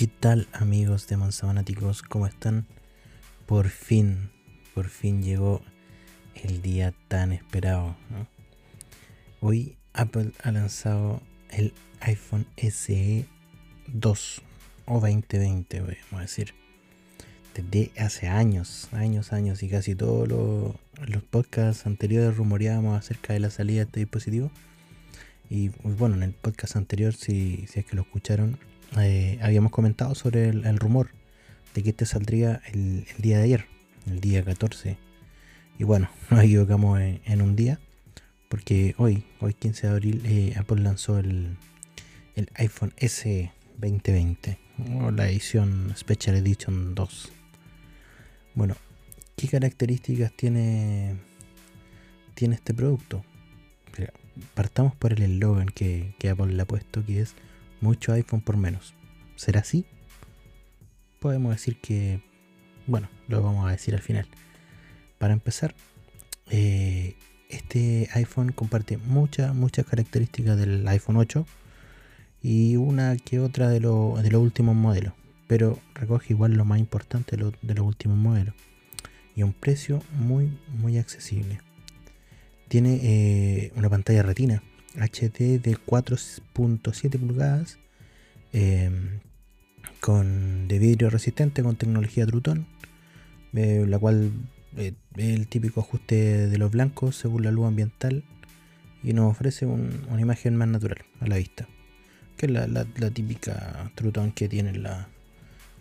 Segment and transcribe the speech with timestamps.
[0.00, 2.00] ¿Qué tal amigos de Manzabanáticos?
[2.00, 2.66] ¿Cómo están?
[3.44, 4.30] Por fin,
[4.72, 5.60] por fin llegó
[6.34, 7.94] el día tan esperado.
[9.42, 13.26] Hoy Apple ha lanzado el iPhone SE
[13.88, 14.42] 2
[14.86, 16.54] o 2020, vamos a decir.
[17.54, 20.76] Desde hace años, años, años y casi todos los,
[21.10, 24.50] los podcasts anteriores rumoreábamos acerca de la salida de este dispositivo.
[25.50, 28.56] Y pues, bueno, en el podcast anterior, si, si es que lo escucharon,
[28.98, 31.10] eh, habíamos comentado sobre el, rumor
[31.74, 33.66] de que este saldría el, día de ayer,
[34.06, 34.96] el día 14.
[35.78, 37.78] Y bueno, nos equivocamos en, un día,
[38.48, 41.56] porque hoy, hoy 15 de abril, eh, Apple lanzó el,
[42.54, 44.58] iPhone S 2020,
[45.02, 47.32] o la edición Special Edition 2.
[48.54, 48.76] Bueno,
[49.36, 51.16] ¿qué características tiene,
[52.34, 53.24] tiene este producto?
[54.54, 57.34] Partamos por el eslogan que, que Apple le ha puesto, que es
[57.80, 58.94] mucho iPhone por menos.
[59.36, 59.86] ¿Será así?
[61.20, 62.22] Podemos decir que,
[62.86, 64.26] bueno, lo vamos a decir al final.
[65.18, 65.74] Para empezar,
[66.50, 67.16] eh,
[67.48, 71.46] este iPhone comparte muchas, muchas características del iPhone 8
[72.42, 75.12] y una que otra de, de los últimos modelos,
[75.46, 78.54] pero recoge igual lo más importante de, de los últimos modelos
[79.36, 81.60] y un precio muy, muy accesible.
[82.68, 84.62] Tiene eh, una pantalla retina
[84.96, 87.78] HD de 4.7 pulgadas
[88.52, 89.20] em,
[90.00, 92.66] con, de vidrio resistente con tecnología Truton,
[93.52, 94.32] eh, la cual
[94.76, 98.24] eh, es el típico ajuste de los blancos según la luz ambiental
[99.02, 101.68] y nos ofrece una imagen más natural a la vista,
[102.36, 104.82] que es la, típica Truton que tienen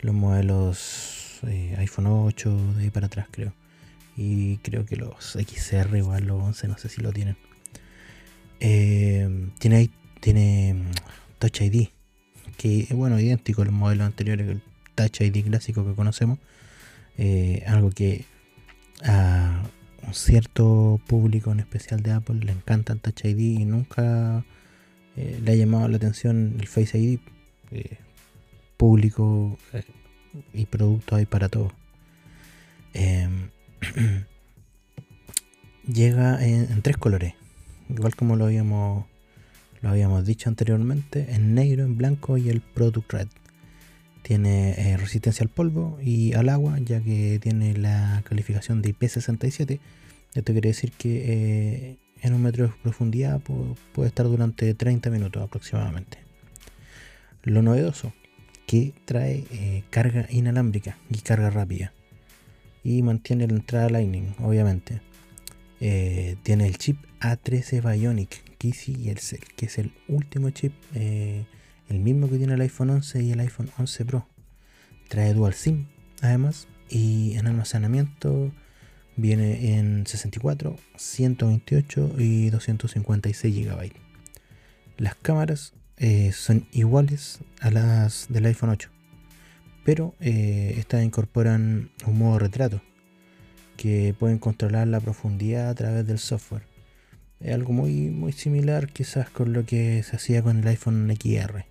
[0.00, 3.52] los modelos eh, iPhone 8 de ahí para atrás creo.
[4.16, 7.36] Y creo que los XR igual los 11 no sé si lo tienen.
[8.60, 10.90] Eh, tiene, tiene mm,
[11.38, 11.88] Touch ID,
[12.56, 14.62] que bueno, idéntico a los modelos anteriores, el
[14.94, 16.38] Touch ID clásico que conocemos.
[17.16, 18.24] Eh, algo que
[19.04, 19.62] a
[20.06, 24.44] un cierto público en especial de Apple le encanta el Touch ID y nunca
[25.16, 27.18] eh, le ha llamado la atención el Face ID.
[28.76, 29.56] público
[30.52, 31.72] y producto hay para todo.
[32.92, 33.50] Em,
[35.86, 37.34] llega en tres colores
[37.88, 39.06] igual como lo habíamos,
[39.82, 43.28] lo habíamos dicho anteriormente, en negro, en blanco y el Product Red.
[44.22, 49.80] Tiene eh, resistencia al polvo y al agua, ya que tiene la calificación de IP67.
[50.34, 53.40] Esto quiere decir que eh, en un metro de profundidad
[53.92, 56.18] puede estar durante 30 minutos aproximadamente.
[57.42, 58.14] Lo novedoso,
[58.66, 61.92] que trae eh, carga inalámbrica y carga rápida.
[62.82, 65.00] Y mantiene la entrada Lightning, obviamente.
[66.42, 68.42] Tiene el chip a13 Bionic
[69.56, 71.44] que es el último chip, eh,
[71.88, 74.26] el mismo que tiene el iPhone 11 y el iPhone 11 Pro.
[75.08, 75.86] Trae Dual SIM
[76.22, 78.52] además y en almacenamiento
[79.16, 83.92] viene en 64, 128 y 256 GB.
[84.96, 88.88] Las cámaras eh, son iguales a las del iPhone 8,
[89.84, 92.80] pero eh, estas incorporan un modo retrato
[93.84, 96.62] que pueden controlar la profundidad a través del software
[97.38, 101.66] es algo muy, muy similar quizás con lo que se hacía con el iPhone XR.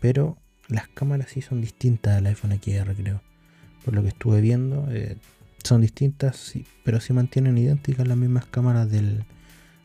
[0.00, 3.20] Pero las cámaras sí son distintas al iPhone XR, creo.
[3.84, 5.18] Por lo que estuve viendo, eh,
[5.62, 9.26] son distintas, pero sí mantienen idénticas las mismas cámaras del,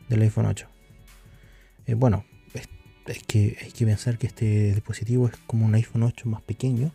[0.08, 0.66] iPhone 8.
[1.84, 2.24] Eh, bueno,
[2.54, 6.90] es, que hay que pensar que este dispositivo es como un iPhone 8 más pequeño.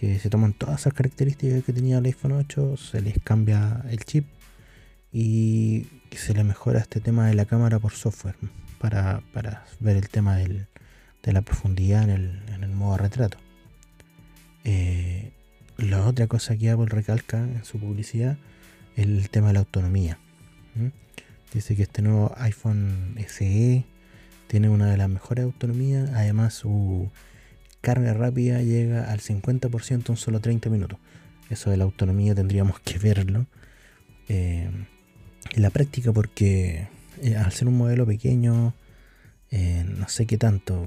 [0.00, 4.02] Que se toman todas esas características que tenía el iPhone 8, se les cambia el
[4.02, 4.24] chip
[5.12, 8.36] y se le mejora este tema de la cámara por software
[8.78, 9.22] para,
[9.78, 10.66] ver el tema de
[11.24, 13.36] la profundidad en el, modo retrato.
[14.64, 15.32] Eh,
[15.76, 18.38] la otra cosa que Apple recalca en su publicidad
[18.96, 20.18] es el tema de la autonomía.
[21.52, 23.84] Dice que este nuevo iPhone SE
[24.46, 27.10] tiene una de las mejores autonomías, además su
[27.80, 30.98] carga rápida llega al 50% en solo 30 minutos.
[31.48, 33.46] Eso de la autonomía tendríamos que verlo.
[34.28, 34.70] Eh,
[35.52, 36.88] en la práctica porque
[37.22, 38.74] eh, al ser un modelo pequeño,
[39.50, 40.86] eh, no sé qué tanto.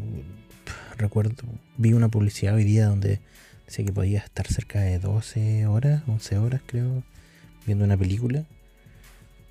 [0.98, 1.44] Recuerdo,
[1.78, 3.20] vi una publicidad hoy día donde
[3.66, 7.04] decía que podía estar cerca de 12 horas, 11 horas creo,
[7.66, 8.46] viendo una película.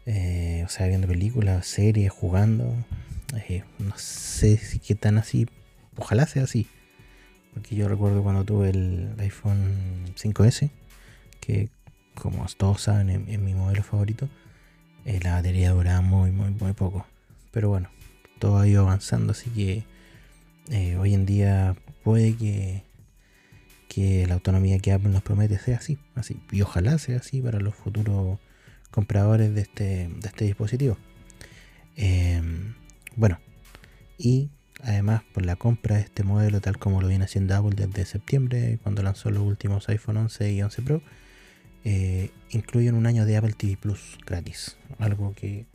[0.06, 2.74] Eh, o sea, viendo películas, series, jugando.
[3.78, 5.46] no sé si qué tan así.
[5.96, 6.66] Ojalá sea así.
[7.54, 10.70] Porque yo recuerdo cuando tuve el iPhone 5S,
[11.40, 11.68] que
[12.14, 14.28] como todos saben es mi modelo favorito,
[15.04, 17.06] eh, la batería duraba muy, muy, muy poco.
[17.50, 17.90] Pero bueno,
[18.38, 19.84] todo ha ido avanzando, así que
[20.70, 22.84] eh, hoy en día puede que
[23.92, 26.40] que la autonomía que Apple nos promete sea así, así.
[26.50, 28.38] Y ojalá sea así para los futuros
[28.90, 30.96] compradores de este, de este dispositivo.
[31.94, 32.74] Em,
[33.16, 33.38] bueno,
[34.16, 34.48] y
[34.82, 38.78] además por la compra de este modelo tal como lo viene haciendo Apple desde septiembre,
[38.82, 41.02] cuando lanzó los últimos iPhone 11 y 11 Pro,
[41.84, 44.76] eh, incluyen un año de Apple TV Plus gratis.
[44.98, 45.66] Algo que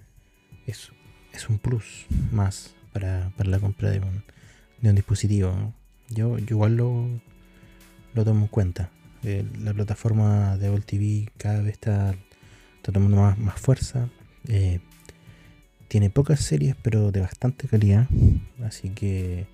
[0.65, 0.91] es,
[1.33, 4.23] es un plus más para, la compra de un,
[4.81, 5.73] de un dispositivo.
[6.09, 7.07] Yo, igual lo,
[8.13, 8.89] lo tomo en cuenta.
[9.23, 12.15] Eh, la plataforma de Apple TV cada vez está,
[12.81, 14.09] tomando más, más fuerza.
[14.47, 14.79] Eh,
[15.87, 18.07] tiene pocas series, pero de bastante calidad.
[18.63, 19.47] Así que,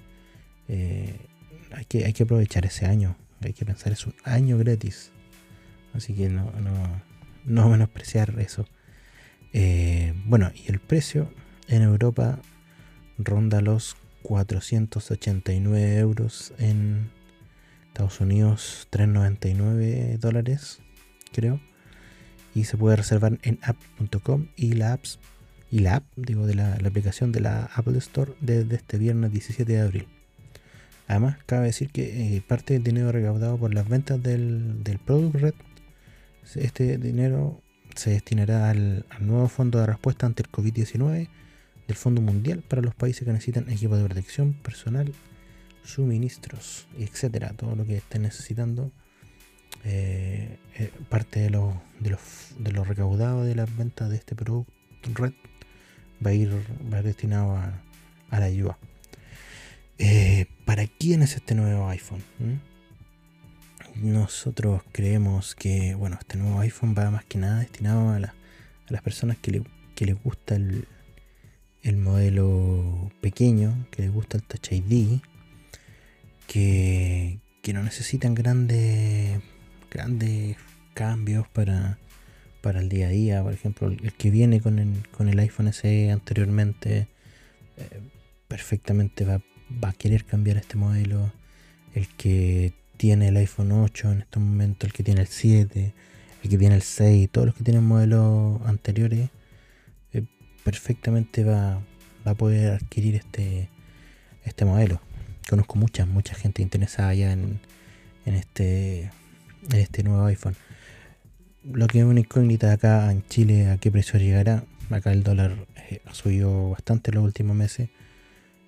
[0.68, 3.16] hay que hay que aprovechar ese año.
[3.42, 5.12] Hay que pensar, es un año gratis.
[5.94, 7.02] Así que no, no,
[7.46, 8.66] no menospreciar eso.
[9.54, 11.32] Eh, bueno, y el precio
[11.68, 12.40] en Europa
[13.18, 17.12] ronda los 489 euros en
[17.88, 20.80] Estados Unidos 399 dólares
[21.32, 21.60] creo
[22.56, 25.20] y se puede reservar en app.com y la apps
[25.74, 29.74] y la app digo de la, aplicación de la Apple Store desde este viernes 17
[29.74, 30.08] de abril
[31.08, 35.36] además cabe decir que eh, parte del dinero recaudado por las ventas del, del Product
[35.36, 35.54] Red
[36.58, 37.60] este dinero
[37.96, 41.28] se destinará al, nuevo fondo de respuesta ante el COVID-19
[41.88, 45.12] del Fondo Mundial para los países que necesitan equipo de protección personal,
[45.84, 48.92] suministros, etcétera, todo lo que estén necesitando.
[49.86, 52.22] Eh, eh, parte de lo, de, los,
[52.58, 54.72] de lo recaudado de las ventas de este producto
[55.14, 55.34] red
[56.26, 56.52] va a ir,
[56.92, 57.74] va destinado a,
[58.32, 58.78] la ayuda.
[60.00, 62.24] Eh, ¿Para quién es este nuevo iPhone?
[63.96, 69.38] nosotros creemos que bueno este nuevo iPhone va más que nada destinado a, las personas
[69.38, 75.20] que, les gusta el, modelo pequeño, que les gusta el Touch ID,
[76.48, 77.40] que,
[77.74, 79.42] no necesitan grandes,
[79.90, 80.58] grandes
[80.94, 81.98] cambios para,
[82.64, 83.44] para el día a día.
[83.44, 87.08] Por ejemplo, el que viene con el, iPhone SE anteriormente
[87.78, 88.02] eh,
[88.48, 89.42] perfectamente va,
[89.82, 91.32] a querer cambiar este modelo.
[91.94, 95.94] El que tiene el iPhone 8 en este momento, el que tiene el 7,
[96.44, 99.30] el que tiene el 6, todos los que tienen modelos anteriores,
[100.14, 100.24] eh,
[100.64, 101.82] perfectamente va,
[102.24, 103.68] a poder adquirir este,
[104.46, 105.02] este modelo.
[105.50, 107.60] Conozco mucha, mucha gente interesada ya en,
[108.26, 109.12] en, este,
[109.70, 110.56] en este nuevo iPhone.
[111.64, 114.66] Lo que es una incógnita acá en Chile, a qué precio llegará.
[114.90, 117.90] Acá el dólar eh, ha subido bastante en los últimos meses.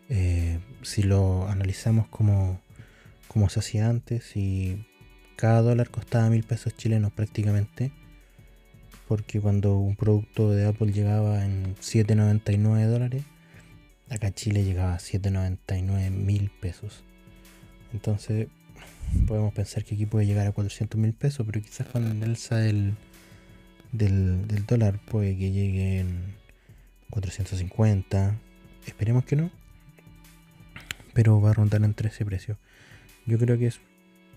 [0.10, 2.62] Eh, si lo analizamos como
[3.36, 4.86] como se hacía antes y
[5.36, 7.92] cada dólar costaba mil pesos chilenos prácticamente.
[9.10, 13.24] Porque cuando un producto de Apple llegaba en 7,99 dólares,
[14.10, 17.04] acá Chile llegaba a 7,99 mil pesos.
[17.92, 18.48] Entonces
[19.27, 22.57] podemos pensar que aquí puede llegar a 400 mil pesos, pero quizás con el alza
[22.57, 22.95] del,
[23.91, 26.36] del, dólar puede que llegue en
[27.10, 28.36] 450.
[28.86, 29.51] Esperemos que no.
[31.13, 32.58] Pero va a rondar entre ese precio.
[33.25, 33.79] Yo creo que es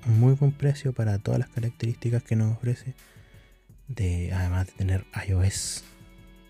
[0.06, 2.94] un muy buen precio para todas las características que nos ofrece.
[3.88, 5.82] De, además de tener iOS,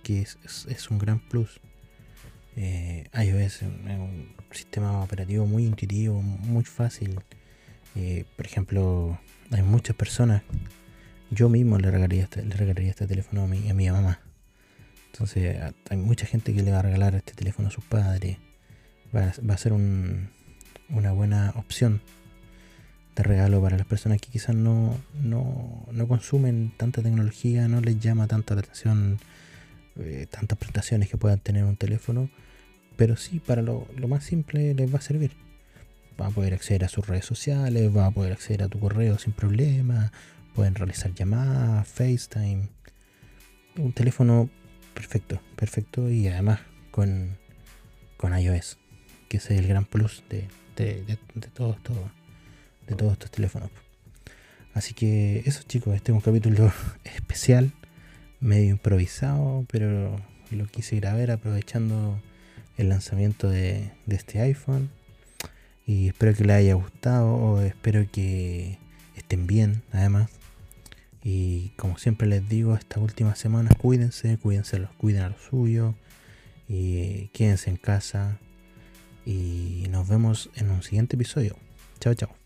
[0.03, 1.61] que es, un gran plus.
[2.57, 7.19] Eh, iOS es un, sistema operativo muy intuitivo, muy fácil.
[7.95, 9.19] Eh, por ejemplo,
[9.51, 10.43] hay muchas personas.
[11.31, 12.45] Yo mismo le regalaría este,
[12.89, 14.21] este teléfono a mi, a mi mamá.
[15.13, 15.59] Entonces,
[15.91, 18.39] hay mucha gente que le va a regalar este teléfono a sus padres.
[19.15, 20.31] Va, a ser un,
[20.91, 22.01] una buena opción
[23.23, 28.55] regalo para las personas que quizás no, no, consumen tanta tecnología, no les llama tanto
[28.55, 29.19] la atención
[29.97, 32.31] eh, tantas prestaciones que puedan tener un teléfono,
[32.97, 35.33] pero sí para lo, más simple les va a servir.
[36.21, 39.19] Va a poder acceder a sus redes sociales, va a poder acceder a tu correo
[39.19, 40.13] sin problema,
[40.55, 42.69] pueden realizar llamadas, FaceTime.
[43.77, 44.51] Un teléfono
[44.95, 46.61] perfecto, perfecto y además
[46.91, 47.37] con,
[48.17, 48.79] con iOS,
[49.29, 51.77] que es el gran plus de, de, de, de todo
[52.89, 53.71] de todos estos teléfonos.
[54.75, 56.73] Así que eso chicos, este es un capítulo
[57.05, 57.73] especial,
[58.41, 60.21] medio improvisado, pero
[60.51, 62.21] lo quise grabar aprovechando
[62.77, 64.91] el lanzamiento de, este iPhone.
[65.89, 68.79] Y espero que les haya gustado, espero que
[69.17, 70.29] estén bien además.
[71.25, 75.95] Y como siempre les digo, estas últimas semanas cuídense, cuídense, los, cuiden a los suyos
[76.69, 78.39] y quédense en casa.
[79.25, 81.57] Y nos vemos en un siguiente episodio.
[82.01, 82.38] Chao, chao.